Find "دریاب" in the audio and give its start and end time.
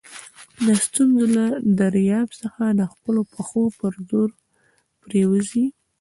1.79-2.29